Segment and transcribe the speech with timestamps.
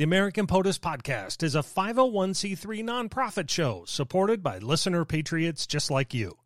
[0.00, 6.14] The American POTUS Podcast is a 501c3 nonprofit show supported by listener patriots just like
[6.14, 6.38] you.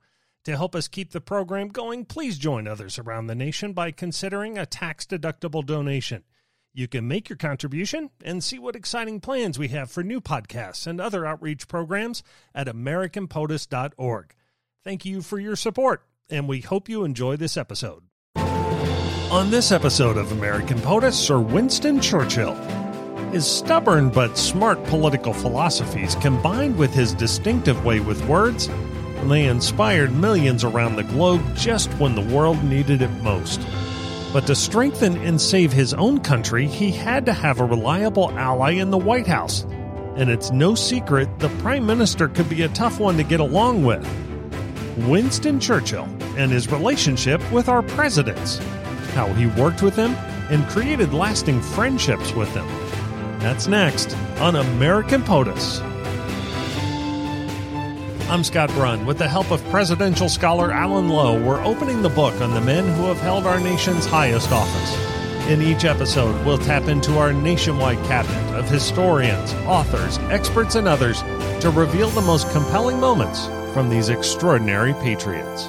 [0.47, 4.59] To help us keep the program going, please join others around the nation by considering
[4.59, 6.25] a tax deductible donation.
[6.73, 10.89] You can make your contribution and see what exciting plans we have for new podcasts
[10.89, 12.25] and other outreach programs
[12.57, 14.35] at AmericanPOTUS.org.
[14.83, 18.03] Thank you for your support, and we hope you enjoy this episode.
[18.35, 22.57] On this episode of American POTUS, Sir Winston Churchill.
[23.35, 28.71] His stubborn but smart political philosophies combined with his distinctive way with words,
[29.25, 33.61] they inspired millions around the globe just when the world needed it most.
[34.33, 38.75] But to strengthen and save his own country, he had to have a reliable ally
[38.75, 39.65] in the White House.
[40.15, 43.85] And it's no secret the Prime Minister could be a tough one to get along
[43.85, 44.09] with.
[45.09, 48.59] Winston Churchill and his relationship with our presidents,
[49.13, 50.15] how he worked with them
[50.51, 52.84] and created lasting friendships with them.
[53.45, 55.83] That's next on American POTUS.
[58.31, 59.05] I'm Scott Brunn.
[59.05, 62.87] With the help of presidential scholar Alan Lowe, we're opening the book on the men
[62.95, 65.47] who have held our nation's highest office.
[65.47, 71.21] In each episode, we'll tap into our nationwide cabinet of historians, authors, experts, and others
[71.61, 75.69] to reveal the most compelling moments from these extraordinary patriots.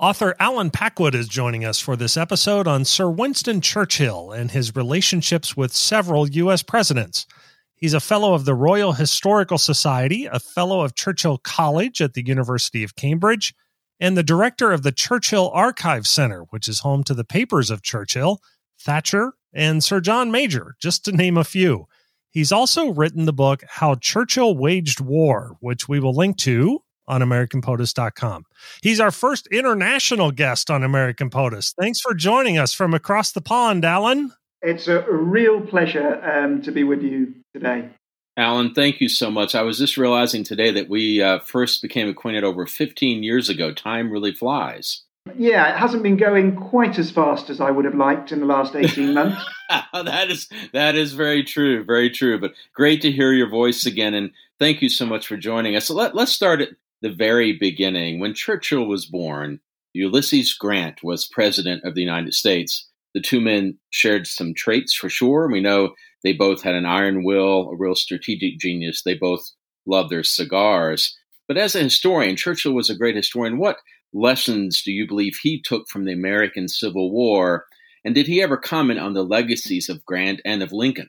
[0.00, 4.76] Author Allen Packwood is joining us for this episode on Sir Winston Churchill and his
[4.76, 6.62] relationships with several U.S.
[6.62, 7.26] presidents.
[7.74, 12.24] He's a fellow of the Royal Historical Society, a fellow of Churchill College at the
[12.24, 13.52] University of Cambridge,
[13.98, 17.82] and the director of the Churchill Archive Center, which is home to the papers of
[17.82, 18.40] Churchill,
[18.78, 21.88] Thatcher, and Sir John Major, just to name a few.
[22.30, 27.20] He's also written the book How Churchill Waged War, which we will link to on
[27.22, 28.44] AmericanPOTUS.com.
[28.82, 31.74] He's our first international guest on American POTUS.
[31.80, 34.32] Thanks for joining us from across the pond, Alan.
[34.62, 37.90] It's a real pleasure um, to be with you today.
[38.36, 39.56] Alan, thank you so much.
[39.56, 43.72] I was just realizing today that we uh, first became acquainted over 15 years ago.
[43.72, 45.02] Time really flies.
[45.36, 48.46] Yeah, it hasn't been going quite as fast as I would have liked in the
[48.46, 49.42] last 18 months.
[49.92, 52.38] that is that is very true, very true.
[52.40, 55.86] But great to hear your voice again, and thank you so much for joining us.
[55.86, 56.70] So let, let's start at
[57.02, 58.20] the very beginning.
[58.20, 59.60] When Churchill was born,
[59.92, 62.88] Ulysses Grant was president of the United States.
[63.14, 65.50] The two men shared some traits for sure.
[65.50, 69.02] We know they both had an iron will, a real strategic genius.
[69.02, 69.44] They both
[69.86, 71.16] loved their cigars.
[71.46, 73.58] But as a historian, Churchill was a great historian.
[73.58, 73.78] What
[74.12, 77.64] lessons do you believe he took from the American Civil War?
[78.04, 81.08] And did he ever comment on the legacies of Grant and of Lincoln?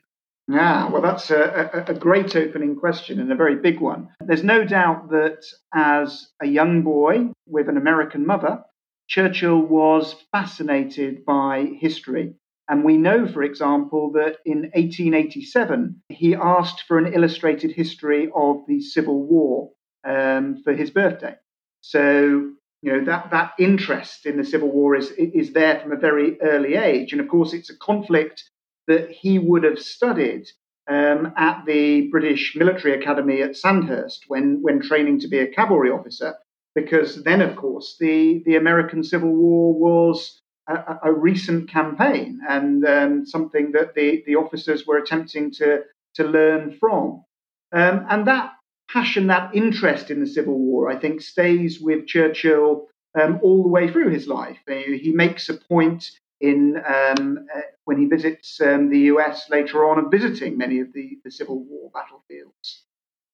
[0.50, 4.08] Yeah, well, that's a, a, great opening question and a very big one.
[4.20, 8.64] There's no doubt that as a young boy with an American mother,
[9.06, 12.34] Churchill was fascinated by history.
[12.68, 18.62] And we know, for example, that in 1887, he asked for an illustrated history of
[18.66, 19.70] the Civil War
[20.04, 21.36] um, for his birthday.
[21.80, 22.50] So,
[22.82, 26.40] you know, that, that interest in the Civil War is, is there from a very
[26.40, 27.12] early age.
[27.12, 28.50] And of course, it's a conflict
[28.90, 30.48] that he would have studied
[30.88, 35.90] um, at the British Military Academy at Sandhurst when, when training to be a cavalry
[35.90, 36.34] officer,
[36.74, 42.84] because then, of course, the, the American Civil War was a, a recent campaign and
[42.84, 45.82] um, something that the, the officers were attempting to,
[46.16, 47.22] to learn from.
[47.70, 48.54] Um, and that
[48.90, 52.88] passion, that interest in the Civil War, I think, stays with Churchill
[53.20, 54.58] um, all the way through his life.
[54.66, 59.98] He makes a point in um, uh, when he visits um, the US later on
[59.98, 62.84] of visiting many of the, the Civil War battlefields.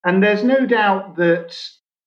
[0.04, 1.56] And there's no doubt that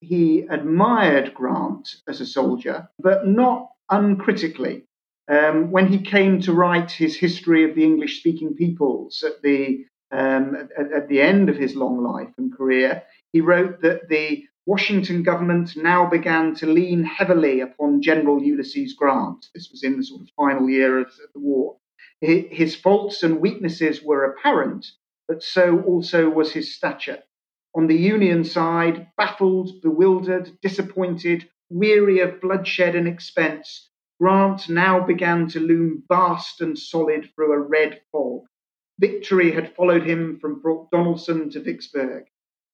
[0.00, 4.84] he admired Grant as a soldier, but not uncritically.
[5.28, 9.84] Um, when he came to write his history of the English speaking peoples at the,
[10.10, 13.02] um, at, at the end of his long life and career,
[13.32, 19.46] he wrote that the Washington government now began to lean heavily upon General Ulysses Grant.
[19.52, 21.78] This was in the sort of final year of the war.
[22.20, 24.86] His faults and weaknesses were apparent,
[25.26, 27.18] but so also was his stature.
[27.74, 33.90] On the Union side, baffled, bewildered, disappointed, weary of bloodshed and expense,
[34.20, 38.42] Grant now began to loom vast and solid through a red fog.
[39.00, 42.26] Victory had followed him from Fort Donelson to Vicksburg.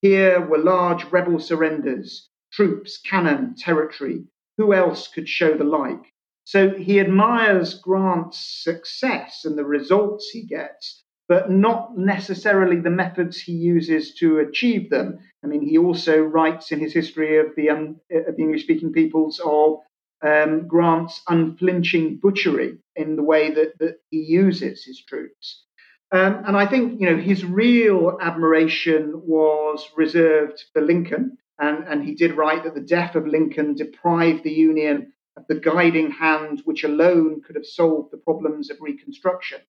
[0.03, 4.25] Here were large rebel surrenders, troops, cannon, territory.
[4.59, 6.13] Who else could show the like?
[6.45, 13.41] So he admires Grant's success and the results he gets, but not necessarily the methods
[13.41, 15.19] he uses to achieve them.
[15.43, 18.93] I mean, he also writes in his history of the, um, of the English speaking
[18.93, 19.81] peoples of
[20.23, 25.66] um, Grant's unflinching butchery in the way that, that he uses his troops.
[26.13, 32.05] Um, and I think you know his real admiration was reserved for Lincoln, and, and
[32.05, 36.63] he did write that the death of Lincoln deprived the Union of the guiding hand
[36.65, 39.61] which alone could have solved the problems of Reconstruction.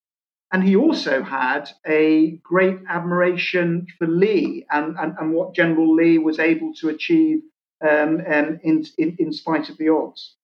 [0.52, 6.20] And he also had a great admiration for Lee and, and, and what General Lee
[6.20, 7.42] was able to achieve
[7.82, 10.36] um, um, in, in, in, spite of the odds.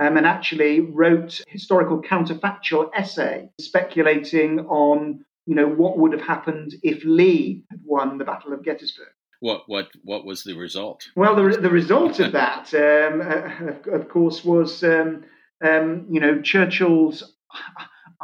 [0.00, 6.74] Um, and actually wrote historical counterfactual essay speculating on you know what would have happened
[6.82, 9.08] if Lee had won the Battle of Gettysburg.
[9.40, 11.08] What what what was the result?
[11.16, 15.24] Well, the the result of that, um, uh, of course, was um,
[15.62, 17.34] um, you know Churchill's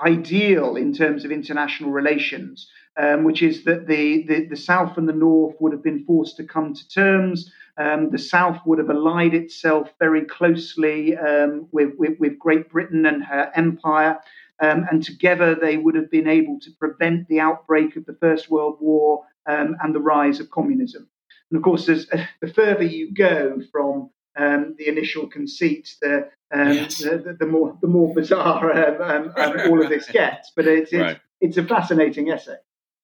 [0.02, 5.08] ideal in terms of international relations, um, which is that the, the, the South and
[5.08, 7.50] the North would have been forced to come to terms.
[7.76, 13.06] Um, the South would have allied itself very closely um, with, with, with, Great Britain
[13.06, 14.18] and her empire.
[14.62, 18.50] Um, and together they would have been able to prevent the outbreak of the First
[18.50, 21.08] World War um, and the rise of communism.
[21.50, 26.28] And of course, as, uh, the further you go from um, the initial conceit, the,
[26.52, 26.98] um, yes.
[26.98, 30.52] the, the, more the more bizarre um, um, um all of this gets.
[30.54, 31.20] But it's it's, right.
[31.40, 32.56] it's a fascinating essay.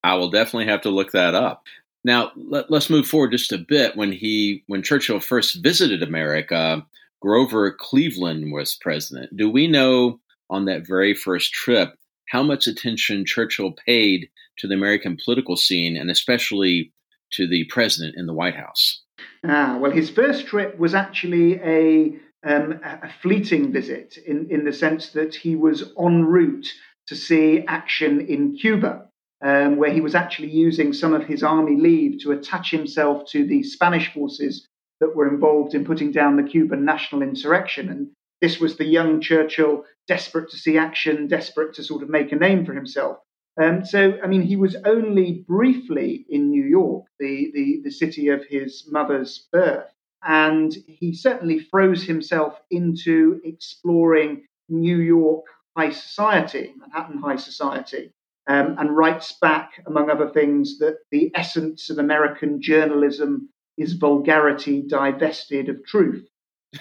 [0.03, 1.63] I will definitely have to look that up.
[2.03, 3.97] Now let, us move forward just a bit.
[3.97, 6.85] When he when Churchill first visited America,
[7.21, 9.35] Grover Cleveland was president.
[9.35, 11.95] Do we know on that very first trip
[12.29, 16.91] how much attention Churchill paid to the American political scene and especially
[17.31, 19.01] to the president in the White House?
[19.45, 22.15] Ah, well, his first trip was actually a,
[22.45, 26.67] um, a fleeting visit in, in the sense that he was en route
[27.07, 29.07] to see action in Cuba,
[29.43, 33.45] um, where he was actually using some of his army leave to attach himself to
[33.45, 34.67] the Spanish forces
[34.99, 37.89] that were involved in putting down the Cuban national insurrection.
[37.89, 38.09] And
[38.41, 42.35] this was the young Churchill, desperate to see action, desperate to sort of make a
[42.35, 43.17] name for himself.
[43.61, 48.27] Um, so, I mean, he was only briefly in New York, the, the, the city
[48.29, 49.91] of his mother's birth,
[50.23, 55.45] and he certainly froze himself into exploring New York
[55.75, 58.11] high society, Manhattan high society,
[58.47, 64.81] um, and writes back, among other things, that the essence of American journalism is vulgarity
[64.81, 66.27] divested of truth.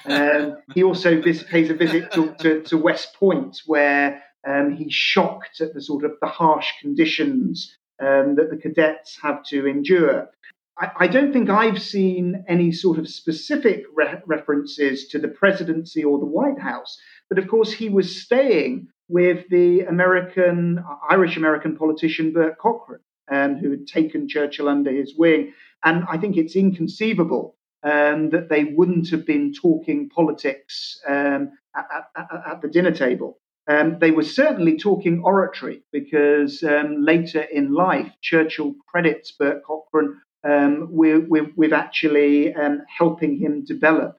[0.04, 4.94] Um, he also vis- pays a visit to, to, to West Point, where um, he's
[4.94, 10.30] shocked at the sort of the harsh conditions um, that the cadets have to endure.
[10.78, 16.04] I, I, don't think I've seen any sort of specific re- references to the presidency
[16.04, 21.76] or the White House, but of course he was staying with the American, Irish American
[21.76, 23.00] politician Bourke Cockran,
[23.30, 25.52] um, who had taken Churchill under his wing.
[25.84, 27.55] And I think it's inconceivable
[27.86, 31.86] um, that they wouldn't have been talking politics um, at,
[32.16, 33.38] at, at, the dinner table.
[33.68, 40.16] Um, they were certainly talking oratory because um, later in life, Churchill credits Bourke Cockran
[40.44, 44.18] um, with, with, with, actually um, helping him develop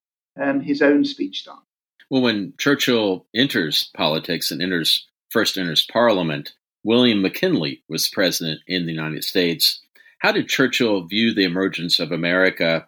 [0.62, 1.64] his own speech style.
[2.10, 6.54] Well, when Churchill enters politics and enters first enters Parliament,
[6.84, 9.82] William McKinley was president in the United States.
[10.20, 12.88] How did Churchill view the emergence of America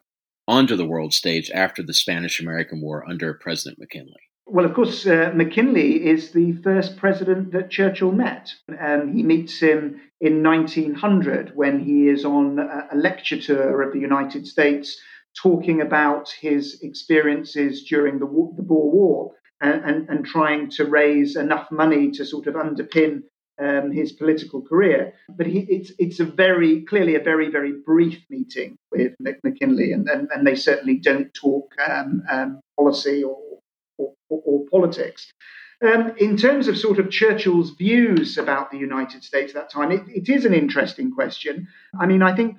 [0.49, 4.19] onto the world stage after the Spanish American War under President McKinley?
[4.47, 8.51] Well, of course, uh, McKinley is the first president that Churchill met.
[8.81, 13.99] Um, he meets him in 1900 when he is on a lecture tour of the
[13.99, 14.99] United States
[15.39, 21.35] talking about his experiences during the, the Boer War and, and, and, trying to raise
[21.35, 23.21] enough money to sort of underpin
[23.59, 25.13] um, his political career.
[25.29, 29.13] But he, it's, it's a very, clearly a very, very brief meeting with
[29.43, 33.37] McKinley, and, and, and they certainly don't talk um, um policy or
[33.97, 35.31] or, or, or politics.
[35.81, 39.91] Um, in terms of sort of Churchill's views about the United States at that time,
[39.91, 41.67] it, it is an interesting question.
[41.99, 42.57] I mean, I think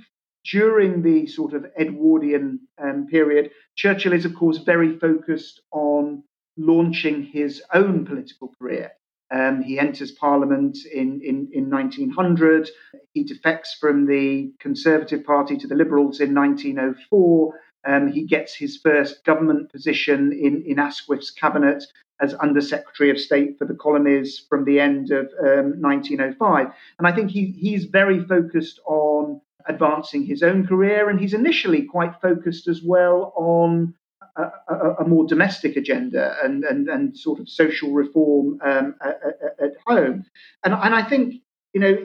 [0.51, 6.23] during the sort of Edwardian um, period, Churchill is, of course, very focused on
[6.57, 8.93] launching his own political career.
[9.31, 12.69] Um, he enters Parliament in, in, in 1900.
[13.13, 17.55] He defects from the Conservative Party to the Liberals in 1904.
[17.87, 21.85] Um, he gets his first government position in, in Asquith's cabinet
[22.21, 26.67] as Under Secretary of State for the Colonies from the end of um, 1905.
[26.99, 31.83] And I think he, he's very focused on advancing his own career, and he's initially
[31.83, 33.95] quite focused as well on
[34.37, 39.21] a, a, more domestic agenda and, and, and sort of social reform um, at,
[39.61, 40.25] at, home.
[40.65, 41.97] And, and I think, you know,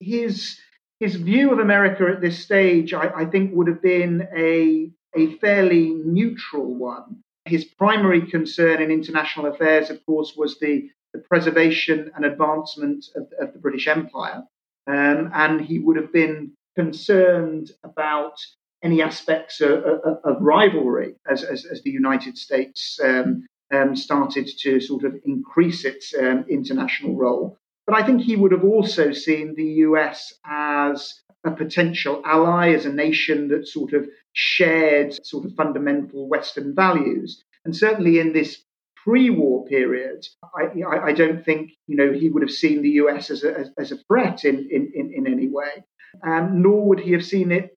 [0.00, 0.58] his
[0.98, 5.36] his view of America at this stage, I, I think, would have been a a
[5.38, 7.22] fairly neutral one.
[7.46, 13.26] His primary concern in international affairs, of course, was the, the preservation and advancement of,
[13.40, 14.42] of the British Empire.
[14.86, 18.38] Um, and he would have been concerned about
[18.82, 19.84] any aspects of,
[20.24, 25.84] of, rivalry as, as, as, the United States um, um, started to sort of increase
[25.84, 27.58] its um, international role.
[27.86, 32.86] But I think he would have also seen the US as a potential ally, as
[32.86, 37.42] a nation that sort of shared sort of fundamental Western values.
[37.64, 38.62] And certainly in this
[38.96, 43.44] pre-war period, I, I, don't think you know he would have seen the US as
[43.44, 45.84] a, as a threat in, in, in, in, any way,
[46.22, 47.76] um, nor would he have seen it,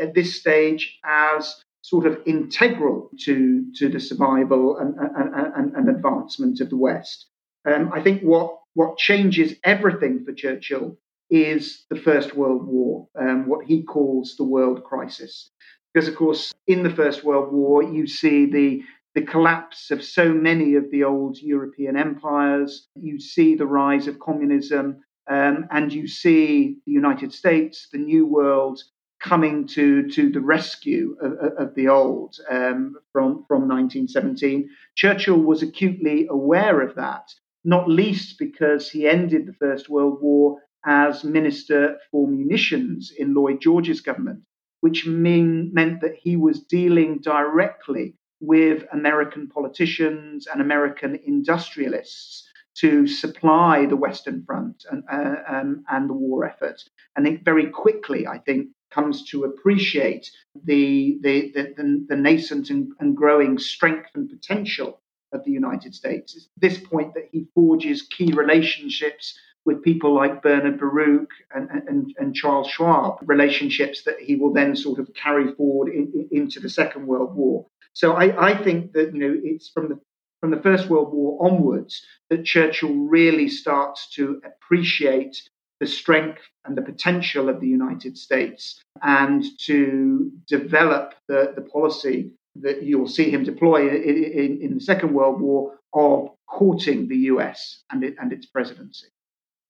[0.00, 5.88] at this stage as sort of integral to to the survival and, and, and, and
[5.88, 7.26] advancement of the West.
[7.64, 10.98] Um, I think what what changes everything for Churchill
[11.30, 15.50] is the First World War, um, what he calls the world crisis.
[15.92, 18.82] Because, of course, in the First World War, you see the
[19.14, 22.86] the collapse of so many of the old European empires.
[22.94, 28.26] You see the rise of communism, um, and you see the United States, the New
[28.26, 28.82] World,
[29.26, 34.70] coming to, to the rescue of, of the old um, from, from 1917.
[34.94, 37.32] Churchill was acutely aware of that,
[37.64, 43.60] not least because he ended the First World War as Minister for Munitions in Lloyd
[43.60, 44.42] George's government,
[44.80, 53.06] which mean, meant that he was dealing directly with American politicians and American industrialists to
[53.06, 56.84] supply the Western Front and, uh, um, and the war effort.
[57.16, 60.30] And very quickly, I think, comes to appreciate
[60.64, 65.00] the, the, the, the nascent and, and, growing strength and potential
[65.32, 66.36] of the United States.
[66.36, 72.14] It's this point that he forges key relationships with people like Bernard Baruch and, and,
[72.18, 76.60] and Charles Schwab, relationships that he will then sort of carry forward in, in, into
[76.60, 77.66] the Second World War.
[77.92, 79.98] So I, I think that you know it's from the
[80.40, 85.48] from the First World War onwards that Churchill really starts to appreciate
[85.80, 92.30] the strength and the potential of the United States and to develop the, the policy
[92.62, 97.16] that you'll see him deploy in, in, in the Second World War of courting the
[97.16, 99.08] US and, it, and its presidency.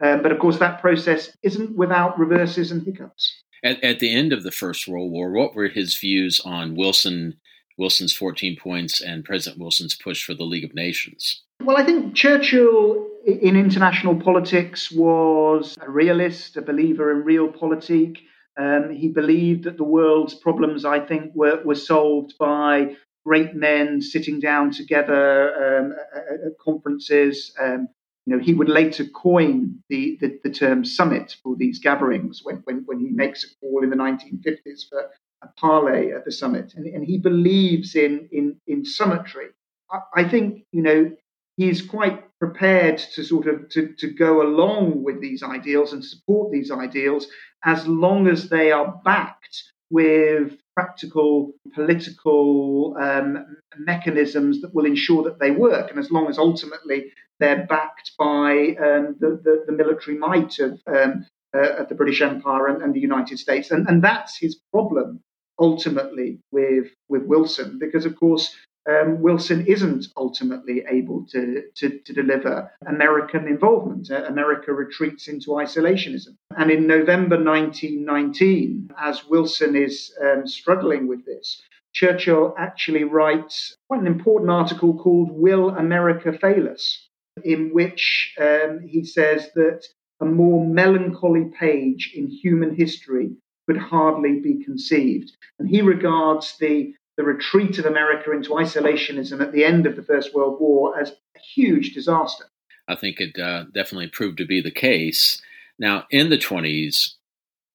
[0.03, 3.43] Um, but of course, that process isn't without reverses and hiccups.
[3.65, 7.37] At, at, the end of the First World War, what were his views on Wilson
[7.79, 11.43] Wilson's 14 points and President Wilson's push for the League of Nations?
[11.63, 18.19] Well, I think Churchill in international politics was a realist, a believer in realpolitik.
[18.57, 24.01] Um, he believed that the world's problems, I think, were, were solved by great men
[24.01, 27.53] sitting down together um, at, at, conferences.
[27.61, 27.89] Um,
[28.25, 32.63] you know, he would later coin the, the, the, term summit for these gatherings when,
[32.65, 35.11] when, when he makes a call in the 1950s for
[35.43, 39.49] a parley at the summit, and, and he believes in in in summitry.
[39.91, 41.11] I, I think you know
[41.57, 46.53] he's quite prepared to sort of to, to go along with these ideals and support
[46.53, 47.27] these ideals
[47.65, 55.39] as long as they are backed with practical political um, mechanisms that will ensure that
[55.39, 60.17] they work, and as long as ultimately they're backed by um, the, the, the, military
[60.17, 63.71] might of, um, uh, of the British Empire and, and, the United States.
[63.71, 65.21] And, and that's his problem
[65.59, 68.55] ultimately with with Wilson, because of course
[68.89, 74.11] um, Wilson isn't ultimately able to, to, to deliver American involvement.
[74.11, 76.37] Uh, America retreats into isolationism.
[76.57, 81.63] And in November 1919, as Wilson is um, struggling with this,
[81.93, 87.07] Churchill actually writes quite an important article called Will America Fail Us?
[87.45, 89.85] in which um, he says that
[90.21, 93.31] a more melancholy page in human history
[93.67, 95.37] could hardly be conceived.
[95.59, 100.03] And he regards the, the retreat of America into isolationism at the end of the
[100.03, 102.45] First World War as a huge disaster.
[102.89, 105.41] I think it uh, definitely proved to be the case.
[105.79, 107.15] Now, in the 20s,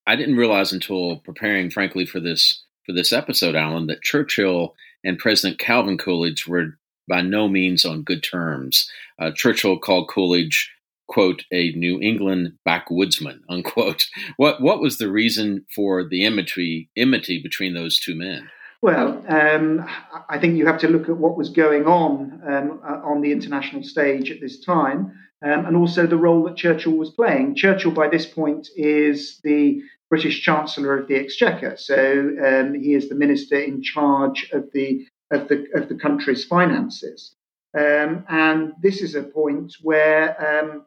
[0.07, 5.19] I didn't realize until preparing, frankly, for this for this episode, Alan, that Churchill and
[5.19, 8.89] President Calvin Coolidge were by no means on good terms.
[9.19, 10.71] Uh, Churchill called Coolidge
[11.07, 14.07] quote a New England backwoodsman unquote.
[14.37, 18.49] What what was the reason for the enmity enmity between those two men?
[18.81, 19.85] Well, um,
[20.27, 23.31] I think you have to look at what was going on um, uh, on the
[23.31, 25.13] international stage at this time,
[25.45, 27.55] um, and also the role that Churchill was playing.
[27.55, 33.07] Churchill, by this point, is the British Chancellor of the Exchequer, so um, he is
[33.07, 37.35] the minister in charge of the of the of the country's finances.
[37.77, 40.85] Um, and this is a point where um,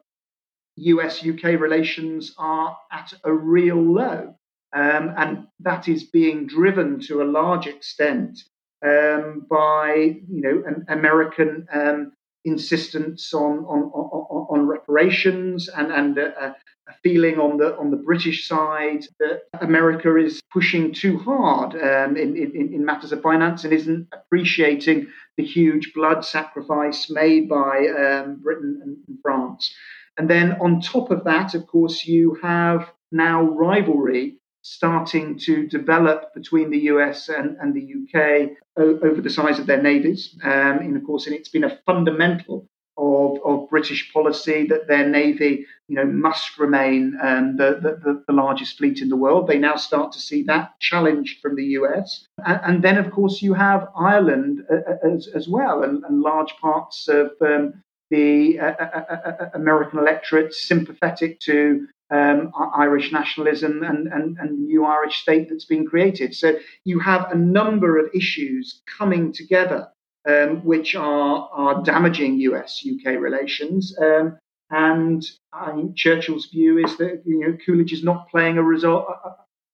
[0.75, 4.35] US UK relations are at a real low.
[4.75, 8.43] Um, and that is being driven to a large extent
[8.85, 12.11] um, by you know an American um,
[12.43, 16.55] insistence on on, on, on reparations and and a, a,
[17.01, 22.35] feeling on the on the British side that America is pushing too hard um, in,
[22.35, 28.41] in, in matters of finance and isn't appreciating the huge blood sacrifice made by um,
[28.43, 29.73] Britain and France.
[30.17, 36.33] And then on top of that, of course, you have now rivalry starting to develop
[36.33, 40.35] between the US and, and the UK o- over the size of their navies.
[40.43, 42.67] Um, and of course, and it's been a fundamental
[42.97, 48.33] of, of British policy that their navy, you know, must remain um, the, the, the,
[48.33, 49.47] largest fleet in the world.
[49.47, 52.25] They now start to see that challenged from the US.
[52.43, 56.21] And, and then, of course, you have Ireland uh, uh as, as well, and, and
[56.21, 63.83] large parts of um, the uh, uh, uh, American electorate sympathetic to um, Irish nationalism
[63.83, 66.35] and, and, and new Irish state that's been created.
[66.35, 69.89] So you have a number of issues coming together
[70.27, 73.95] um, which are, are damaging US UK relations.
[73.99, 74.37] Um,
[74.71, 79.07] and I think Churchill's view is that you know Coolidge is not playing a, result,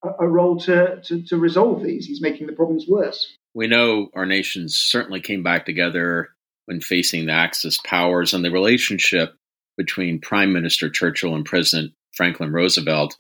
[0.03, 2.05] a, a role to, to, to resolve these.
[2.05, 3.33] He's making the problems worse.
[3.53, 6.29] We know our nations certainly came back together
[6.65, 9.35] when facing the Axis powers, and the relationship
[9.77, 13.17] between Prime Minister Churchill and President Franklin Roosevelt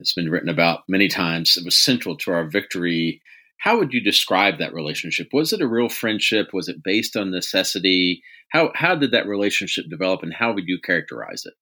[0.00, 1.56] It's been written about many times.
[1.56, 3.22] It was central to our victory.
[3.58, 5.28] How would you describe that relationship?
[5.32, 6.52] Was it a real friendship?
[6.52, 8.22] Was it based on necessity?
[8.50, 11.54] How how did that relationship develop, and how would you characterize it?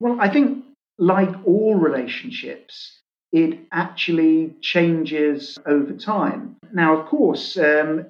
[0.00, 0.64] Well, I think
[0.98, 3.00] like all relationships,
[3.32, 6.56] it actually changes over time.
[6.72, 8.06] Now, of course, um,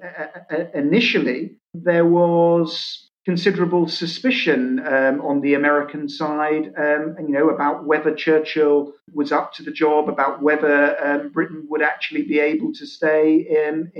[0.73, 7.85] initially there was considerable suspicion um, on the American side, um, and, you know, about
[7.85, 12.73] whether Churchill was up to the job, about whether um, Britain would actually be able
[12.73, 13.91] to stay in,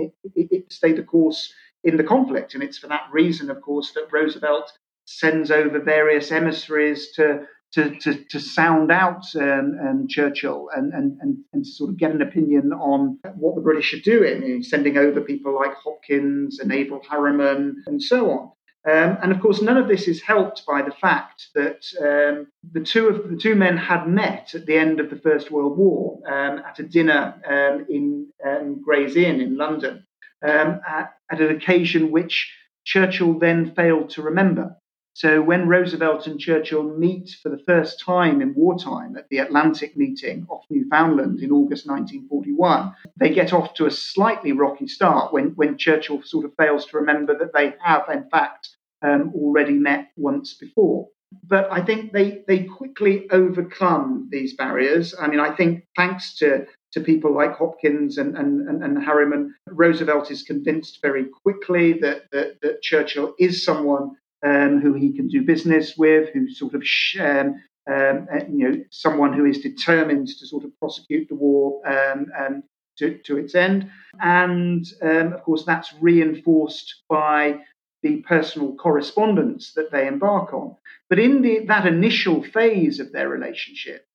[0.70, 1.53] stay the course
[1.84, 2.53] in the conflict.
[2.53, 4.72] And it's for that reason, of course, that Roosevelt
[5.06, 7.46] sends over various emissaries to.
[7.75, 12.12] To, to, to sound out um, um, Churchill and, and, and, and sort of get
[12.12, 17.01] an opinion on what the British are doing, sending over people like Hopkins and Averell
[17.09, 18.51] Harriman and so on.
[18.85, 22.81] Um, and of course, none of this is helped by the fact that um, the
[22.81, 26.19] two of the two men had met at the end of the First World War
[26.27, 30.05] um, at a dinner um, in um, Gray's Inn in London,
[30.43, 34.75] um, at, at, an occasion which Churchill then failed to remember.
[35.15, 39.96] So when Roosevelt and Churchill meet for the first time in wartime at the Atlantic
[39.96, 45.50] meeting off Newfoundland in August 1941, they get off to a slightly rocky start when,
[45.51, 48.69] when Churchill sort of fails to remember that they have, in fact,
[49.03, 51.07] um, already met once before.
[51.44, 55.16] But I think they, they quickly overcome these barriers.
[55.20, 59.55] I mean, I think thanks to, to people like Hopkins and, and, and, and Harriman,
[59.68, 64.11] Roosevelt is convinced very quickly that, that, that Churchill is someone
[64.46, 66.83] um, who he can do business with, who sort of
[67.20, 67.55] um,
[67.92, 72.63] um, uh, you know someone who is determined to sort of prosecute the war um
[72.96, 73.89] to, to, its end,
[74.22, 77.59] and um, of course that's reinforced by
[78.03, 80.75] the personal correspondence that they embark on.
[81.09, 84.05] But in the, that initial phase of their relationship,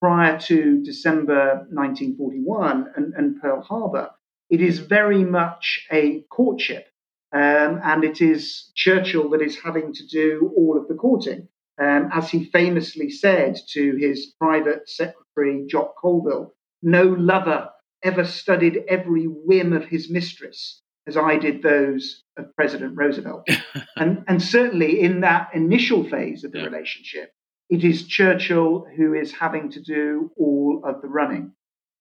[0.00, 4.10] prior to December 1941 and, and Pearl Harbor,
[4.50, 6.86] it is very much a courtship.
[7.32, 11.48] Um, and it is Churchill that is having to do all of the courting.
[11.80, 17.70] Um, as he famously said to his private secretary, Jock Colville, no lover
[18.02, 23.48] ever studied every whim of his mistress as I did those of President Roosevelt.
[23.96, 26.66] and, and certainly in that initial phase of the yeah.
[26.66, 27.32] relationship,
[27.68, 31.52] it is Churchill who is having to do all of the running.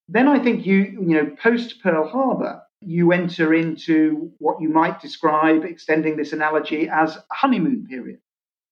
[0.08, 5.02] Then I think you, you know, post Pearl Harbor, you enter into what you might
[5.02, 8.20] describe, extending this analogy, as a honeymoon period,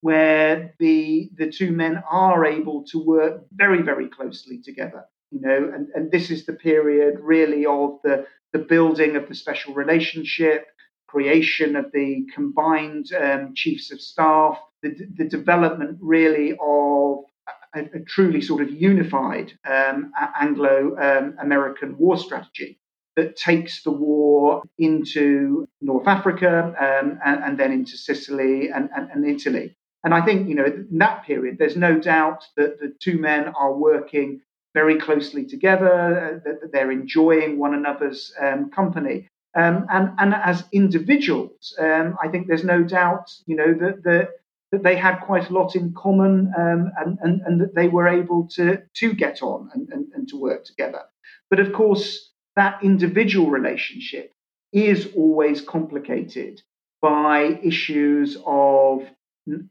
[0.02, 5.06] where the the two men are able to work very, very closely together.
[5.32, 9.36] You know, and, and this is the period really of the, the building of the
[9.36, 10.68] special relationship,
[11.08, 17.26] creation of the combined um, chiefs of staff, the, the development really of
[17.76, 22.80] a, a truly sort of unified um, Anglo um, American war strategy
[23.16, 29.10] that takes the war into North Africa um, and, and, then into Sicily and, and,
[29.10, 29.76] and, Italy.
[30.04, 33.48] And I think, you know, in that period, there's no doubt that the two men
[33.60, 34.42] are working
[34.80, 39.18] very closely together, uh, that they're enjoying one another's um, company.
[39.62, 44.30] Um, and, and as individuals, um, I think there's no doubt, you know, that, that,
[44.72, 48.08] that they had quite a lot in common um, and, and, and that they were
[48.08, 48.66] able to,
[49.02, 51.04] to get on and, and, and to work together.
[51.50, 54.34] But of course, that individual relationship
[54.74, 56.62] is always complicated
[57.02, 59.04] by issues of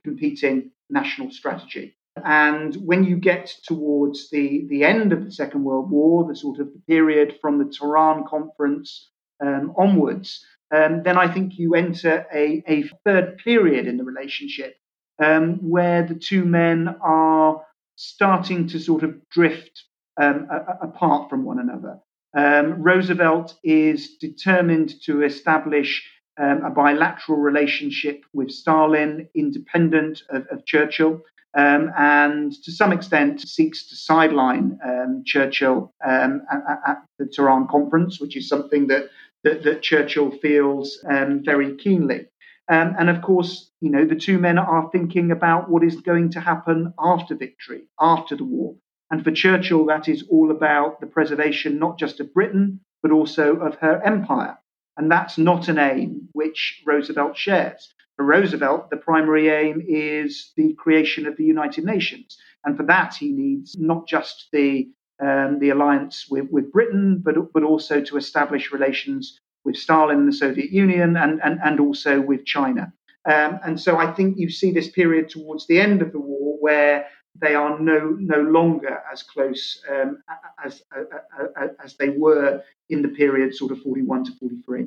[0.02, 1.95] competing national strategy.
[2.24, 6.58] And when you get towards the, the end of the Second World War, the sort
[6.58, 12.62] of period from the Tehran Conference um, onwards, um, then I think you enter a,
[12.66, 14.76] a third period in the relationship
[15.22, 17.62] um, where the two men are
[17.96, 19.84] starting to sort of drift
[20.20, 21.98] um, a, apart from one another.
[22.36, 26.06] Um, Roosevelt is determined to establish
[26.38, 31.22] um, a bilateral relationship with Stalin, independent of, of Churchill.
[31.56, 37.66] Um, and to some extent seeks to sideline um, Churchill um, at, at, the Tehran
[37.66, 39.08] conference, which is something that
[39.42, 42.26] that, that Churchill feels um, very keenly.
[42.68, 46.30] Um, and of course, you know, the two men are thinking about what is going
[46.32, 48.74] to happen after victory, after the war.
[49.10, 53.56] And for Churchill, that is all about the preservation not just of Britain, but also
[53.56, 54.58] of her empire.
[54.96, 57.94] And that's not an aim which Roosevelt shares.
[58.16, 62.38] For Roosevelt, the primary aim is the creation of the United Nations.
[62.64, 64.88] And for that, he needs not just the,
[65.22, 70.32] um, the alliance with, with Britain, but, but also to establish relations with Stalin the
[70.32, 72.92] Soviet Union and, and, and also with China.
[73.26, 76.56] Um, and so I think you see this period towards the end of the war
[76.60, 77.06] where
[77.40, 80.22] they are no no longer as close um,
[80.64, 84.86] as, as as they were in the period sort of 41 to 43.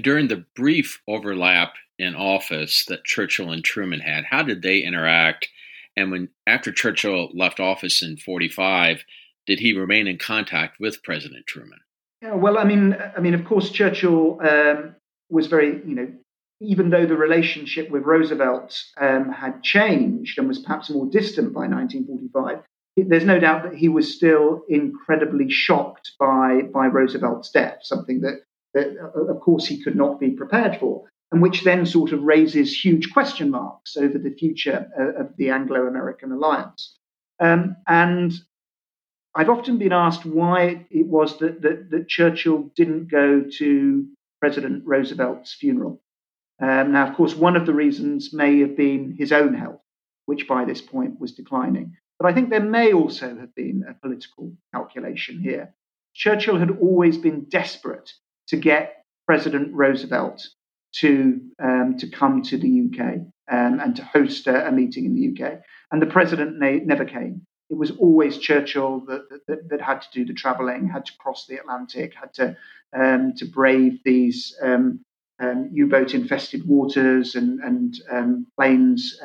[0.00, 5.48] During the brief overlap in office that Churchill and Truman had, how did they interact?
[5.96, 9.04] And when after Churchill left office in 45,
[9.46, 11.80] did he remain in contact with President Truman?
[12.22, 14.96] Yeah, well, I mean, I mean, of course, Churchill um,
[15.28, 16.12] was very, you know,
[16.60, 21.66] even though the relationship with Roosevelt um, had changed and was perhaps more distant by
[21.66, 22.60] 1945,
[22.96, 28.42] there's no doubt that he was still incredibly shocked by, by Roosevelt's death, something that,
[28.72, 32.84] that, of course, he could not be prepared for, and which then sort of raises
[32.84, 36.96] huge question marks over the future uh, of the Anglo American alliance.
[37.40, 38.32] Um, and
[39.34, 44.06] I've often been asked why it was that, that, that Churchill didn't go to
[44.40, 46.00] President Roosevelt's funeral.
[46.62, 49.82] Um, now, of course, one of the reasons may have been his own health,
[50.26, 51.96] which by this point was declining.
[52.20, 55.74] But I think there may also have been a political calculation here.
[56.14, 58.12] Churchill had always been desperate
[58.46, 60.46] to get President Roosevelt
[61.00, 63.16] to, um, to come to the UK
[63.50, 65.60] um, and to host a, a, meeting in the UK.
[65.90, 67.42] And the president na- never came.
[67.70, 71.46] It was always Churchill that, that, that, had to do the traveling, had to cross
[71.46, 72.56] the Atlantic, had to,
[72.96, 75.00] um, to brave these um,
[75.40, 79.18] um, U-boat infested waters and, and um, planes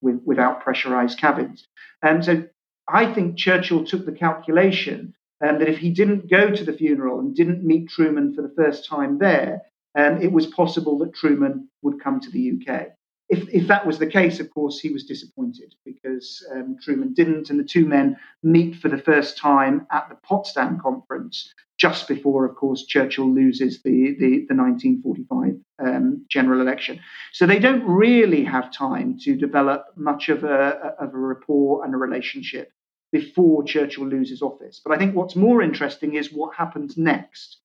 [0.00, 1.68] with, without pressurized cabins.
[2.02, 2.44] And so
[2.88, 7.20] I think Churchill took the calculation um, that if he didn't go to the funeral
[7.20, 9.62] and didn't meet Truman for the first time there,
[9.94, 12.88] um, it was possible that Truman would come to the UK.
[13.28, 17.48] If, if that was the case, of course, he was disappointed because um, Truman didn't,
[17.48, 22.44] and the two men meet for the first time at the Potsdam conference, just before,
[22.44, 27.00] of course, Churchill loses the, the, the 1945 um, general election.
[27.32, 31.94] So they don't really have time to develop much of a, of a rapport and
[31.94, 32.70] a relationship
[33.12, 34.80] before Churchill loses office.
[34.84, 37.58] But I think what's more interesting is what happens next,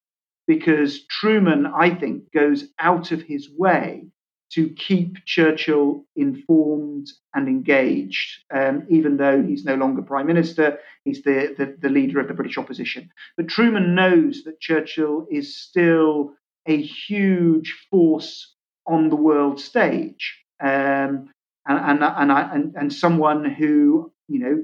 [0.48, 4.08] because Truman, I think, goes out of his way
[4.50, 11.22] to keep Churchill informed and engaged, um, even though he's no longer prime minister, he's
[11.24, 13.10] the, the, the, leader of the British opposition.
[13.36, 16.34] But Truman knows that Churchill is still
[16.66, 18.56] a huge force
[18.86, 21.30] on the world stage, um,
[21.68, 24.64] and, and, and, and, and someone who, you know,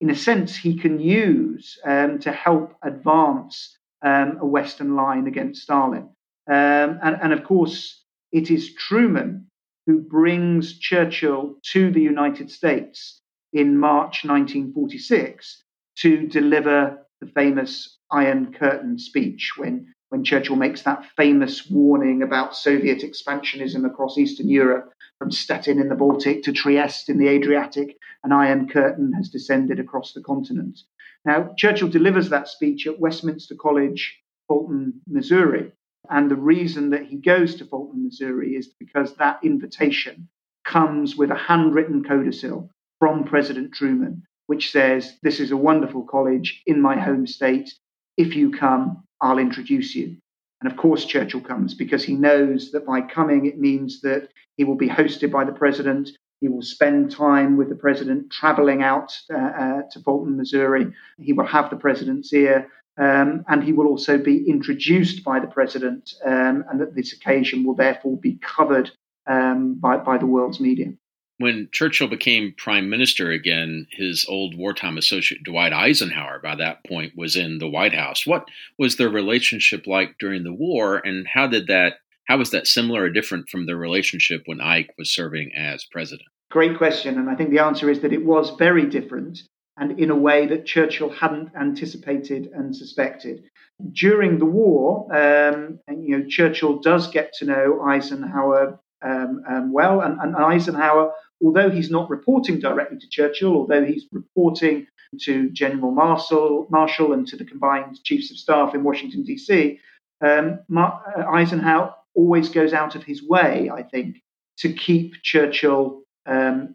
[0.00, 5.62] in a sense, he can use um, to help advance um, a Western line against
[5.62, 6.08] Stalin.
[6.46, 9.46] Um, and, and of course, it is Truman
[9.86, 13.20] who brings Churchill to the United States
[13.52, 15.62] in March 1946
[15.98, 22.56] to deliver the famous Iron Curtain speech when, when Churchill makes that famous warning about
[22.56, 27.96] Soviet expansionism across Eastern Europe from Stettin in the Baltic to Trieste in the Adriatic,
[28.24, 30.80] an Iron Curtain has descended across the continent.
[31.24, 35.72] Now, Churchill delivers that speech at Westminster College, Fulton, Missouri.
[36.10, 40.28] And the reason that he goes to Fulton, Missouri is because that invitation
[40.64, 46.62] comes with a handwritten codicil from President Truman, which says, This is a wonderful college
[46.66, 47.72] in my home state.
[48.16, 50.16] If you come, I'll introduce you.
[50.60, 54.64] And of course, Churchill comes because he knows that by coming, it means that he
[54.64, 56.10] will be hosted by the president.
[56.40, 60.92] He will spend time with the president, traveling out uh, uh, to Fulton, Missouri.
[61.18, 62.68] He will have the president's ear.
[62.96, 67.64] Um, and he will also be introduced by the president, um, and that this occasion
[67.64, 68.90] will therefore be covered
[69.26, 70.92] um, by, by the world's media.
[71.38, 77.16] When Churchill became prime minister again, his old wartime associate Dwight Eisenhower, by that point,
[77.16, 78.24] was in the White House.
[78.24, 81.94] What was their relationship like during the war, and how did that?
[82.26, 86.28] How was that similar or different from the relationship when Ike was serving as president?
[86.50, 89.40] Great question, and I think the answer is that it was very different
[89.76, 93.44] and in a way that Churchill hadn't anticipated and suspected.
[93.92, 99.72] During the war, um, and, you know, Churchill does get to know Eisenhower um, um,
[99.72, 104.86] well, and, and, Eisenhower, although he's not reporting directly to Churchill, although he's reporting
[105.20, 109.78] to General Marshall, Marshall and to the combined chiefs of staff in Washington D.C.,
[110.22, 110.90] um, uh,
[111.30, 114.22] Eisenhower always goes out of his way, I think,
[114.58, 116.74] to keep Churchill um,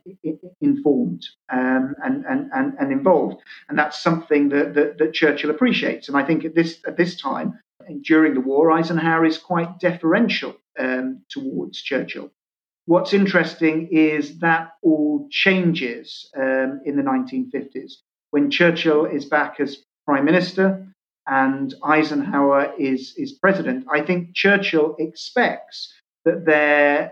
[0.61, 3.41] informed um, and, and, and, and, involved.
[3.67, 6.07] And that's something that, that, that, Churchill appreciates.
[6.07, 7.59] And I think at this, at this time,
[8.03, 12.29] during the war, Eisenhower is quite deferential um, towards Churchill.
[12.85, 17.93] What's interesting is that all changes um, in the 1950s
[18.31, 20.87] when Churchill is back as prime minister
[21.29, 23.85] and Eisenhower is, is president.
[23.91, 25.93] I think Churchill expects
[26.25, 27.11] that there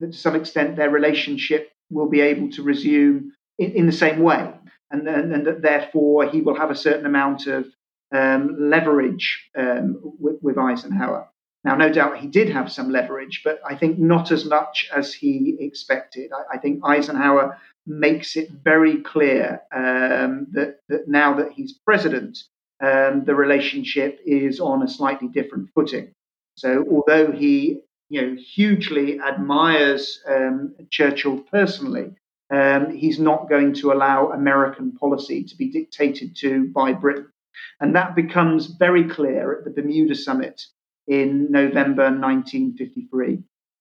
[0.00, 4.20] that to some extent their relationship will be able to resume in, in the same
[4.20, 4.52] way,
[4.90, 7.66] and, and, and, that therefore he will have a certain amount of
[8.12, 11.28] um, leverage um, with, with, Eisenhower.
[11.64, 15.14] Now, no doubt he did have some leverage, but I think not as much as
[15.14, 16.30] he expected.
[16.32, 22.38] I, I think Eisenhower makes it very clear um, that, that now that he's president,
[22.82, 26.12] um, the relationship is on a slightly different footing.
[26.56, 32.10] So, although he you know, hugely admires um, Churchill personally,
[32.52, 37.32] um, he's not going to allow American policy to be dictated to by Britain.
[37.80, 40.60] And that becomes very clear at the Bermuda summit
[41.06, 43.38] in November 1953.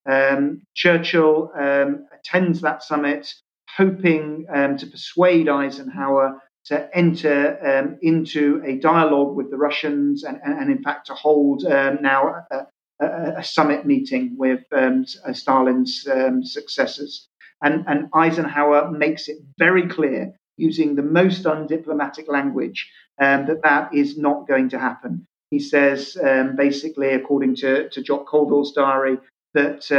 [0.10, 3.34] Um, Churchill um, attends that summit,
[3.76, 10.40] hoping um, to persuade Eisenhower to enter um, into a dialogue with the Russians and,
[10.44, 12.68] and, and in fact, to hold um, now a,
[13.00, 17.28] a, a summit meeting with um, uh, Stalin's um, successors.
[17.64, 23.94] And, and Eisenhower makes it very clear, using the most undiplomatic language, um, that that
[23.94, 25.26] is not going to happen.
[25.50, 29.18] He says, um, basically, according to, to Jock Colville's diary,
[29.54, 29.90] that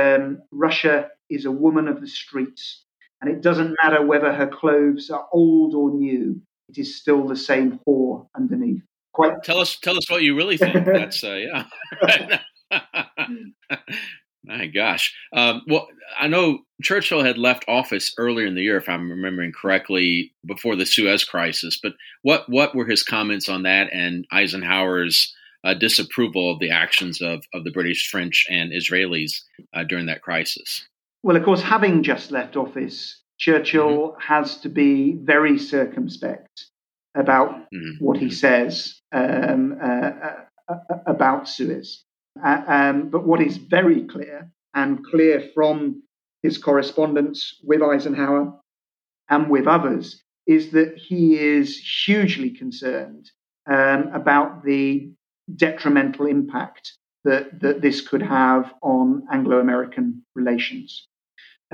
[0.51, 2.85] Russia is a woman of the streets.
[3.21, 7.37] And it doesn't matter whether her clothes are old or new, it is still the
[7.37, 8.83] same whore underneath.
[9.13, 9.43] Quite.
[9.45, 10.85] Tell us, tell us what you really think.
[10.87, 12.39] That's uh, yeah.
[14.45, 15.15] My gosh.
[15.33, 15.87] Um, well,
[16.19, 20.75] I know Churchill had left office earlier in the year, if I'm remembering correctly, before
[20.75, 21.79] the Suez Crisis.
[21.81, 25.33] But what what were his comments on that and Eisenhower's
[25.65, 29.43] uh, disapproval of the actions of, of the British, French, and Israelis
[29.75, 30.87] uh, during that crisis?
[31.23, 34.21] Well, of course, having just left office, Churchill mm-hmm.
[34.21, 36.67] has to be very circumspect
[37.17, 37.99] about mm-hmm.
[37.99, 38.35] what he mm-hmm.
[38.35, 40.11] says um, uh,
[40.69, 40.75] uh
[41.07, 42.05] about Suez.
[42.43, 46.05] Uh, um, but what is very clear and clear from
[46.45, 48.55] his correspondence with Eisenhower
[49.29, 51.77] and with others is that he is
[52.07, 53.29] hugely concerned
[53.67, 55.11] um, about the
[55.57, 56.93] detrimental impact
[57.25, 61.09] that, that this could have on Anglo American relations.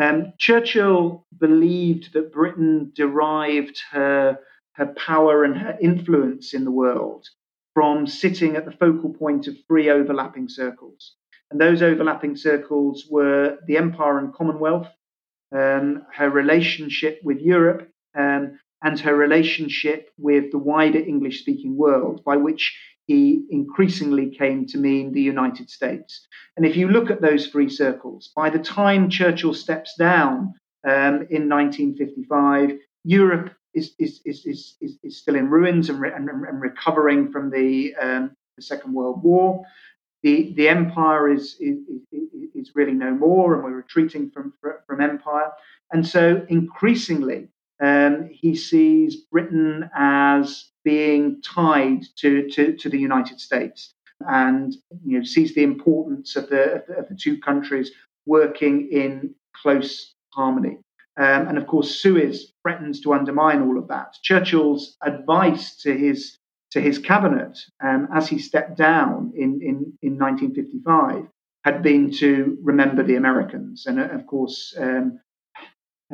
[0.01, 4.39] Um, Churchill believed that Britain derived her,
[4.73, 7.27] her power and her influence in the world
[7.75, 11.15] from sitting at the focal point of three overlapping circles.
[11.51, 14.89] And those overlapping circles were the Empire and Commonwealth,
[15.53, 22.23] um, her relationship with Europe, um, and her relationship with the wider English speaking world,
[22.25, 26.27] by which he increasingly came to mean the United States.
[26.57, 30.55] And if you look at those three circles, by the time Churchill steps down
[30.87, 36.29] um, in 1955, Europe is is is is, is, still in ruins and, re- and,
[36.29, 39.64] and recovering from the, um, the Second World War.
[40.23, 41.79] The the empire is, is
[42.55, 44.53] is really no more, and we're retreating from
[44.87, 45.51] from empire.
[45.92, 47.49] And so increasingly,
[47.81, 54.74] um, he sees Britain as being tied to, to, to the United States, and
[55.05, 57.90] you know sees the importance of the, of the, two countries
[58.24, 60.79] working in close harmony.
[61.18, 64.16] Um, and of course, Suez threatens to undermine all of that.
[64.22, 66.38] Churchill's advice to his
[66.70, 71.24] to his cabinet um, as he stepped down in, in, in 1955
[71.64, 73.85] had been to remember the Americans.
[73.87, 75.20] And uh, of course, um,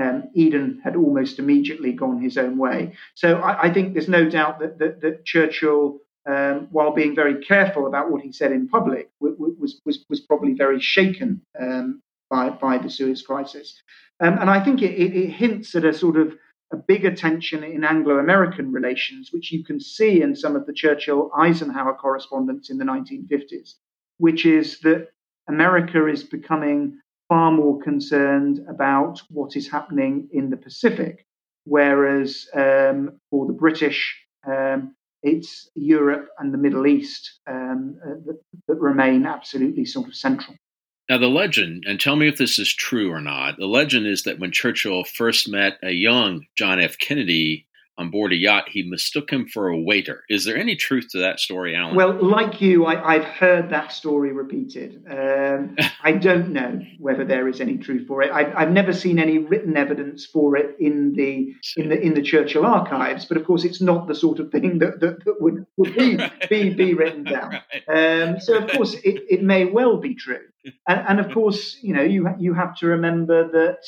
[0.01, 2.95] um, Eden had almost immediately gone his own way.
[3.15, 7.45] So I, I think there's no doubt that, that, that Churchill um, while being very
[7.45, 12.51] careful about what he said in public, was, was, was probably very shaken um, by,
[12.51, 13.81] by the Suez Crisis.
[14.21, 16.35] Um, and I think it, it, it, hints at a sort of
[16.73, 20.73] a bigger tension in Anglo American relations, which you can see in some of the
[20.73, 23.75] Churchill Eisenhower correspondence in the 1950s,
[24.19, 25.09] which is that
[25.49, 31.27] America is becoming far more concerned about what is happening in the Pacific,
[31.65, 38.39] whereas um, for the British, um, it's Europe and the Middle East um, uh, that,
[38.69, 40.57] that remain absolutely sort of central.
[41.09, 44.23] Now, the legend, and tell me if this is true or not, the legend is
[44.23, 46.97] that when Churchill first met a young John F.
[46.99, 50.25] Kennedy on board a yacht, he mistook him for a waiter.
[50.29, 51.95] Is there any truth to that story, Allen?
[51.95, 55.05] Well, like you, I, have heard that story repeated.
[55.09, 58.33] Um, I don't know whether there is any truth for it.
[58.33, 62.23] I've, I've, never seen any written evidence for it in the in the in the
[62.23, 63.27] Churchill archives.
[63.27, 66.17] But of course, it's not the sort of thing that that, that would, would be,
[66.17, 66.51] right.
[66.51, 67.45] be be written down.
[67.89, 68.23] Right.
[68.23, 70.41] Um, so of course, it, it may well be true.
[70.89, 73.85] And, and of course, you know, you you have to remember that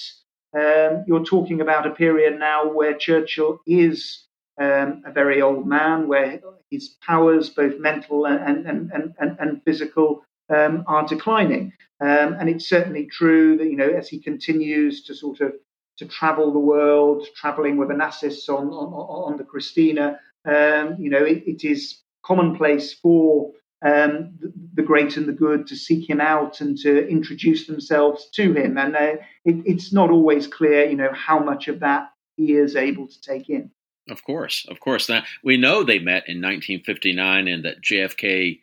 [0.55, 4.27] um, you're talking about a period now where Churchill is
[4.61, 10.25] um, a very old man, where his powers, both mental and, and, and, and, physical,
[10.49, 11.73] um, are declining.
[12.01, 15.53] Um, and it's certainly true that, you know, as he continues to sort of
[15.99, 21.25] to travel the world, traveling with Onassis on, on, on the Christina, um, you know,
[21.25, 23.53] it, it is commonplace for
[23.85, 28.29] um, the, the, great and the good to seek him out and to introduce themselves
[28.35, 28.79] to him.
[28.79, 32.75] And uh, it, it's not always clear, you know, how much of that he is
[32.75, 33.71] able to take in.
[34.09, 35.09] Of course, of course.
[35.09, 38.61] Now, we know they met in 1959 and that JFK,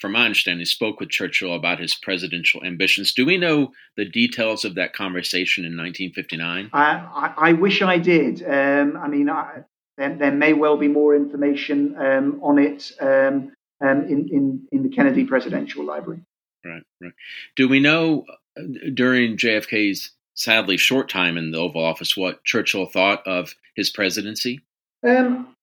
[0.00, 3.14] from my understanding, spoke with Churchill about his presidential ambitions.
[3.14, 6.70] Do we know the details of that conversation in 1959?
[6.72, 8.42] I, I, I wish I did.
[8.42, 9.62] Um, I mean, I,
[9.96, 12.90] there, there, may well be more information um, on it.
[13.00, 13.52] Um,
[13.84, 16.20] um, in, in, in the Kennedy Presidential Library.
[16.64, 17.12] Right, right.
[17.56, 18.24] Do we know
[18.56, 18.62] uh,
[18.94, 24.60] during JFK's sadly short time in the Oval Office what Churchill thought of his presidency?
[25.06, 25.54] Um,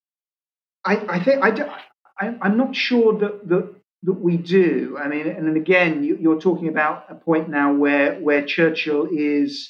[0.85, 1.81] I, I think I,
[2.19, 4.97] I, am not sure that, that that we do.
[4.99, 9.07] I mean, and then again, you, are talking about a point now where where Churchill
[9.11, 9.69] is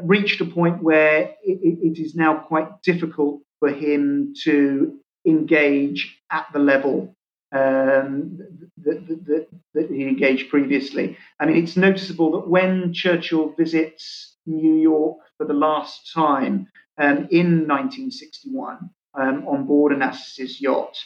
[0.00, 6.46] reached a point where it, it is now quite difficult for him to engage at
[6.52, 7.16] the level
[7.52, 8.38] um,
[8.84, 11.16] that, that, that, he engaged previously.
[11.40, 17.28] I mean, it's noticeable that when Churchill visits New York for the last time um,
[17.30, 20.96] in 1961 um, on board Onassis's yacht,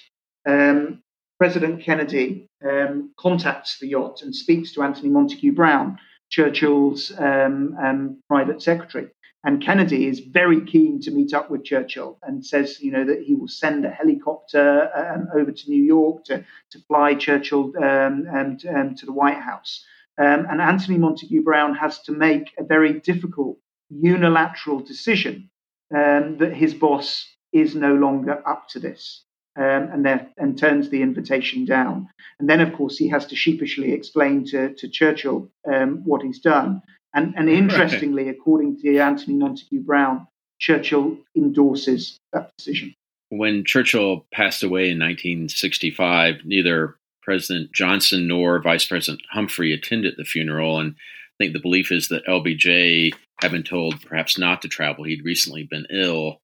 [0.46, 1.02] um,
[1.38, 5.98] President Kennedy um, contacts the yacht and speaks to Anthony Montague Browne,
[6.31, 9.09] Churchill's um, private secretary.
[9.44, 13.22] And Kennedy is very keen to meet up with Churchill and says, you know, that
[13.22, 18.26] he will send a helicopter um, over to New York to, to fly Churchill um,
[18.33, 19.85] and, um, to the White House.
[20.16, 23.59] Um, and Anthony Montague Browne has to make a very difficult
[23.90, 25.50] unilateral decision
[25.94, 29.24] um, that his boss is no longer up to this.
[29.55, 32.09] Um, and and turns the invitation down.
[32.40, 36.40] And then, of course, he has to sheepishly explain to, to Churchill um, what he's
[36.40, 36.81] done.
[37.14, 38.35] And, and interestingly, right.
[38.35, 40.27] according to Anthony Montague Browne,
[40.59, 42.94] Churchill endorses that decision.
[43.29, 50.25] When Churchill passed away in 1965, neither President Johnson nor Vice President Humphrey attended the
[50.25, 50.79] funeral.
[50.79, 55.05] And I think the belief is that LBJ had been told perhaps not to travel.
[55.05, 56.40] He'd recently been ill.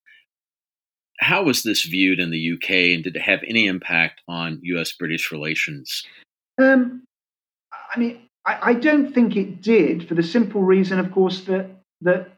[1.20, 4.92] How was this viewed in the UK, and did it have any impact on U.S.
[4.92, 6.04] British relations?
[6.58, 7.02] Um,
[7.94, 11.68] I mean, I, I, don't think it did, for the simple reason, of course, that
[12.00, 12.32] that,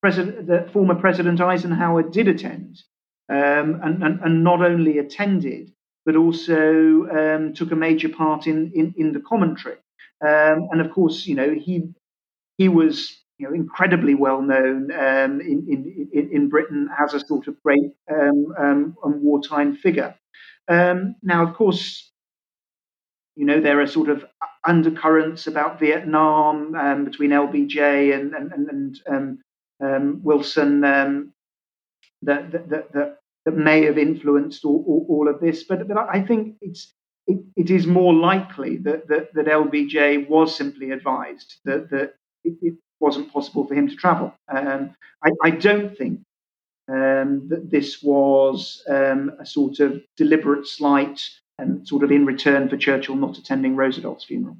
[0.00, 2.80] President, that former President Eisenhower did attend,
[3.28, 5.72] um, and, and, and, not only attended,
[6.06, 9.76] but also um, took a major part in in, in the commentary.
[10.24, 11.92] Um, and of course, you know, he
[12.56, 15.66] he was you know incredibly well known um, in,
[16.12, 20.14] in in Britain as a sort of great um, um, wartime figure.
[20.68, 22.08] now, of course,
[23.34, 24.24] you know, there are sort of
[24.66, 29.38] undercurrents about Vietnam um, between LBJ and and, and um,
[29.82, 31.32] um, Wilson um,
[32.22, 33.16] that, that, that,
[33.46, 35.64] that, may have influenced all, all, all, of this.
[35.64, 36.92] But but I think it's
[37.26, 42.14] it, it is more likely that, that, that LBJ was simply advised that that
[42.44, 44.34] it, it wasn't possible for him to travel.
[44.54, 46.20] Um, I, I, don't think
[46.88, 51.22] um, that this was a sort of deliberate slight
[51.60, 54.56] and sort of in return for Churchill not attending Roosevelt's funeral.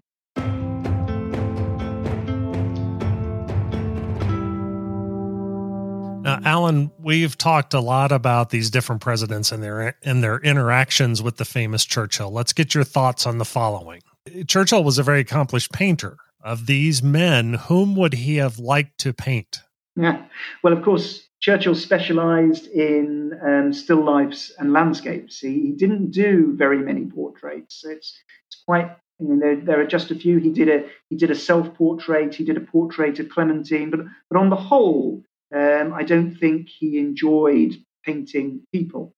[6.23, 11.23] Now, Allen, we've talked a lot about these different presidents and their and their interactions
[11.23, 12.31] with the famous Churchill.
[12.31, 14.03] Let's get your thoughts on the following.
[14.47, 16.19] Churchill was a very accomplished painter.
[16.43, 19.61] Of these men, whom would he have liked to paint?
[19.97, 20.23] Yeah.
[20.63, 25.41] Well, of course, Churchill specialized in um, still lifes and landscapes.
[25.41, 27.83] He, he, didn't do very many portraits.
[27.85, 30.39] It's, it's quite you know, there, there, are just a few.
[30.39, 32.35] He did a he did a self portrait.
[32.35, 33.91] He did a portrait of Clementine.
[33.91, 35.23] But but on the whole,
[35.55, 39.15] um, I don't think he enjoyed painting people.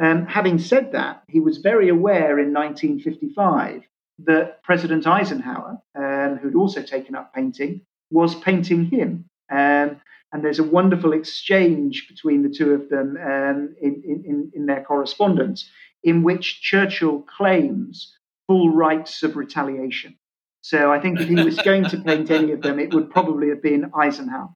[0.00, 3.82] Um, having said that, he was very aware in 1955
[4.24, 9.26] that President Eisenhower, um, who'd also taken up painting, was painting him.
[9.50, 10.00] Um,
[10.32, 14.82] and there's a wonderful exchange between the two of them um, in, in, in their
[14.82, 15.68] correspondence,
[16.02, 18.14] in which Churchill claims
[18.46, 20.16] full rights of retaliation.
[20.60, 23.48] So I think if he was going to paint any of them, it would probably
[23.48, 24.50] have been Eisenhower.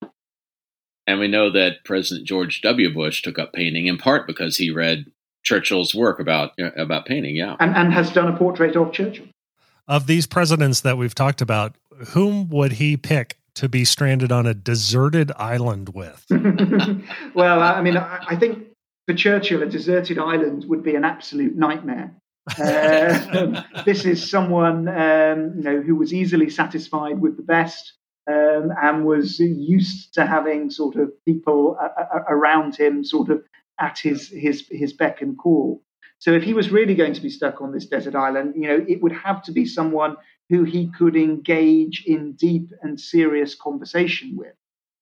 [1.06, 2.92] And we know that President George W.
[2.92, 5.06] Bush took up painting in part because he read
[5.42, 7.34] Churchill's work about uh, about painting.
[7.34, 9.26] Yeah, and, and has done a portrait of Churchill.
[9.88, 11.74] Of these presidents that we've talked about,
[12.08, 16.24] whom would he pick to be stranded on a deserted island with?
[17.34, 18.68] well, I mean, I think
[19.06, 22.14] for Churchill, a deserted island would be an absolute nightmare.
[22.58, 27.92] Uh, this is someone um, you know who was easily satisfied with the best
[28.28, 33.44] um, and was used to having sort of people a- a- around him, sort of
[33.80, 35.82] at his his his beck and call.
[36.18, 38.84] So if he was really going to be stuck on this desert island, you know,
[38.86, 40.16] it would have to be someone
[40.48, 44.54] who he could engage in deep and serious conversation with.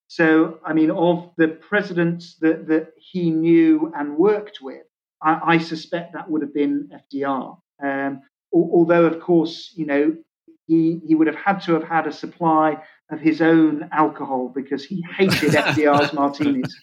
[0.09, 4.83] So, I mean, of the presidents that, that he knew and worked with,
[5.23, 7.59] I, I suspect that would have been FDR.
[7.83, 8.23] Um,
[8.53, 10.17] although, of course, you know,
[10.67, 14.85] he, he would have had to have had a supply of his own alcohol because
[14.85, 16.75] he hated FDR's martinis.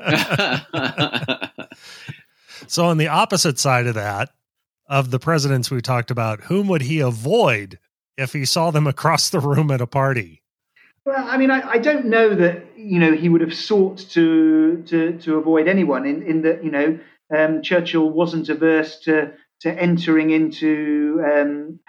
[2.66, 4.30] so, on the opposite side of that,
[4.88, 7.78] of the presidents we talked about, whom would he avoid
[8.16, 10.42] if he saw them across the room at a party?
[11.04, 14.82] Well, I mean, I, I don't know that you know he would have sought to
[14.86, 16.06] to to avoid anyone.
[16.06, 16.98] In in that you know
[17.36, 21.80] um, Churchill wasn't averse to to entering into um,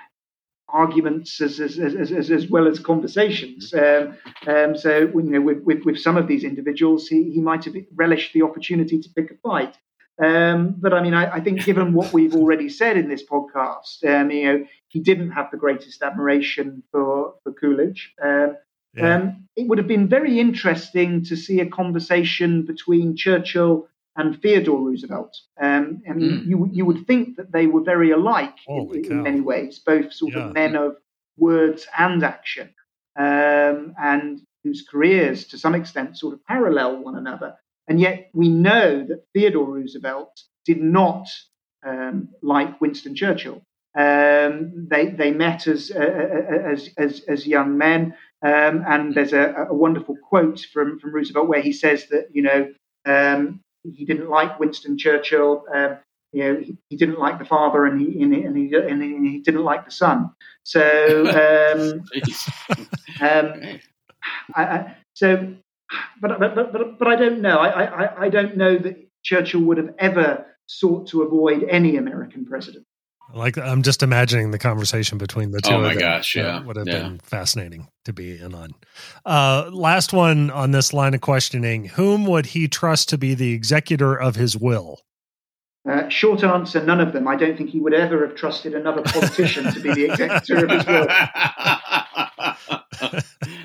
[0.68, 3.74] arguments as as, as, as, as, well as conversations.
[3.74, 4.18] Um,
[4.48, 7.76] um, so you know, with, with, with some of these individuals, he, he might have
[7.96, 9.78] relished the opportunity to pick a fight.
[10.24, 14.04] Um, but I mean, I, I, think given what we've already said in this podcast,
[14.06, 14.66] um, you know,
[14.96, 18.14] he didn't have the greatest admiration for for Coolidge.
[18.24, 18.56] Um,
[18.94, 19.16] yeah.
[19.16, 24.80] Um, it would have been very interesting to see a conversation between Churchill and Theodore
[24.88, 25.36] Roosevelt.
[25.62, 26.46] Um, I mean, mm.
[26.48, 30.34] you you would think that they were very alike in, in, many ways, both sort
[30.34, 30.46] yeah.
[30.46, 30.96] of men of
[31.38, 32.70] words and action,
[33.18, 37.58] um, and whose careers, to some extent, sort of parallel one another.
[37.90, 40.34] And yet, we know that Theodore Roosevelt
[40.64, 41.28] did not
[41.86, 43.62] um, like Winston Churchill.
[43.98, 49.68] Um, they they met as uh, as, as, as young men, um, and there's a,
[49.70, 52.74] a, wonderful quote from from Roosevelt where he says that you know
[53.06, 55.64] um, he didn't like Winston Churchill.
[55.74, 55.98] Um,
[56.34, 59.26] you know, he, he, didn't like the father, and he and he, and he, and
[59.26, 60.32] he didn't like the son.
[60.64, 60.82] So,
[61.30, 62.04] um,
[63.22, 63.80] um,
[64.56, 65.56] I, I, so,
[66.20, 67.60] but, but but but I don't know.
[67.60, 72.46] I, I I don't know that Churchill would have ever sought to avoid any American
[72.46, 72.86] president.
[73.36, 75.74] Like I'm just imagining the conversation between the two.
[75.74, 76.00] Oh my them.
[76.00, 77.00] gosh, yeah, would have yeah.
[77.00, 78.74] been fascinating to be in on.
[79.26, 83.52] Uh, last one on this line of questioning: Whom would he trust to be the
[83.52, 85.02] executor of his will?
[85.88, 87.28] Uh, short answer: None of them.
[87.28, 90.72] I don't think he would ever have trusted another politician to be the executor of
[90.72, 91.08] his will.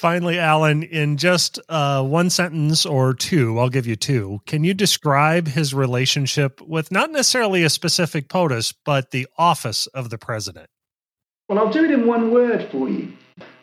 [0.00, 4.40] Finally, Allen, in just uh, one sentence or two, I'll give you two.
[4.46, 10.08] Can you describe his relationship with not necessarily a specific POTUS, but the office of
[10.08, 10.70] the president?
[11.50, 13.12] Well, I'll do it in one word for you.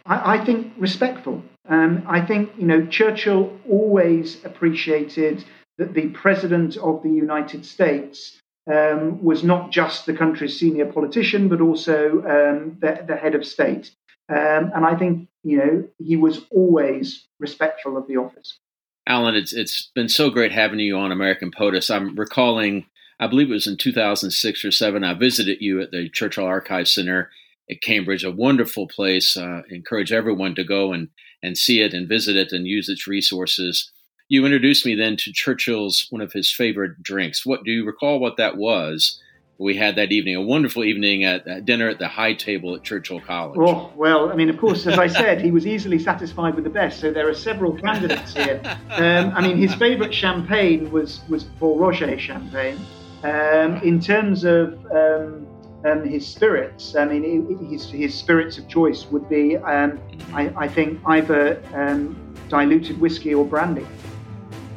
[0.05, 1.41] I, I think respectful.
[1.67, 5.43] Um, I think, you know, Churchill always appreciated
[5.79, 8.39] that the president of the United States
[8.71, 13.43] um, was not just the country's senior politician, but also um, the, the, head of
[13.43, 13.89] state.
[14.30, 18.59] Um, and I think you know he was always respectful of the office.
[19.07, 21.89] Allen, it's it's been so great having you on American POTUS.
[21.89, 22.86] I'm recalling,
[23.19, 25.03] I believe it was in 2006 or seven.
[25.03, 27.30] I visited you at the Churchill Archive Center
[27.69, 29.38] at Cambridge, a wonderful place.
[29.38, 31.09] Uh, encourage everyone to go and
[31.41, 33.91] and see it and visit it and use its resources.
[34.28, 37.45] You introduced me then to Churchill's one of his favorite drinks.
[37.45, 39.21] What do you recall what that was?
[39.59, 42.83] We had that evening, a wonderful evening at, at dinner at the high table at
[42.83, 43.57] Churchill College.
[43.59, 46.69] Oh, well, I mean, of course, as I said, he was easily satisfied with the
[46.69, 48.61] best, so there are several candidates here.
[48.91, 52.79] Um, I mean, his favourite champagne was, was Pol Roger champagne.
[53.23, 55.47] Um, in terms of um,
[55.85, 59.99] um his spirits, I mean, his, his spirits of choice would be, um,
[60.33, 62.15] I, I, think, either um,
[62.49, 63.87] diluted whiskey or brandy.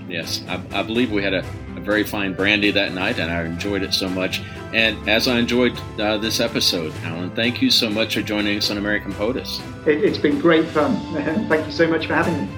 [0.08, 1.44] Yes, I, I believe we had a,
[1.76, 4.42] a, very fine brandy that night, and I enjoyed it so much.
[4.72, 8.70] And as I enjoyed uh, this episode, Allen, thank you so much for joining us
[8.70, 9.60] on American POTUS.
[9.86, 10.96] It, it's been great fun.
[11.48, 12.48] thank you so much for having me.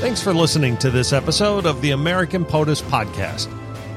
[0.00, 3.52] Thanks for listening to this episode of the American POTUS podcast.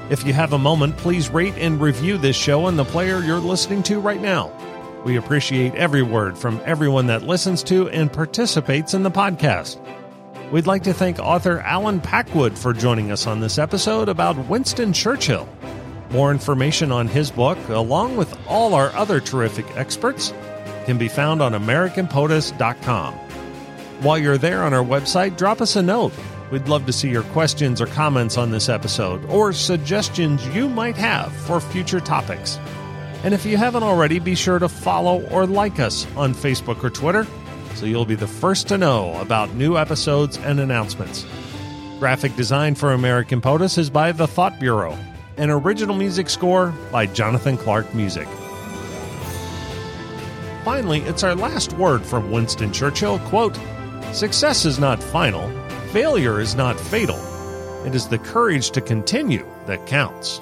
[0.09, 3.37] If you have a moment, please rate and review this show on the player you're
[3.37, 4.51] listening to right now.
[5.05, 9.79] We appreciate every word from everyone that listens to and participates in the podcast.
[10.51, 14.93] We'd like to thank author Allen Packwood for joining us on this episode about Winston
[14.93, 15.47] Churchill.
[16.09, 20.33] More information on his book, along with all our other terrific experts,
[20.85, 23.13] can be found on AmericanPOTUS.com.
[24.01, 26.13] While you're there on our website, drop us a note.
[26.49, 30.97] We'd love to see your questions or comments on this episode, or suggestions you might
[30.97, 32.57] have for future topics.
[33.23, 36.89] And if you haven't already, be sure to follow or like us on Facebook or
[36.89, 37.27] Twitter
[37.75, 41.25] so you'll be the first to know about new episodes and announcements.
[41.99, 44.97] Graphic design for American POTUS is by The Thought Bureau,
[45.37, 48.27] and original music score by Jonathan Clark Music.
[50.63, 53.57] Finally, it's our last word from Winston Churchill quote,
[54.11, 55.49] Success is not final,
[55.91, 57.17] failure is not fatal.
[57.85, 60.41] It is the courage to continue that counts.